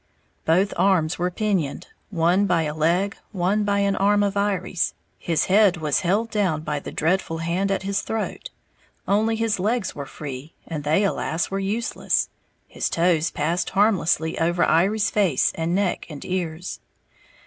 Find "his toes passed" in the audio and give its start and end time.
12.67-13.69